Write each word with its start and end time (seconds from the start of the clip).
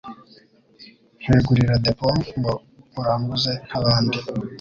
Nkwegurira 1.21 1.75
depo 1.85 2.07
ngo 2.37 2.53
uranguze 2.99 3.51
nkabandi 3.67 4.17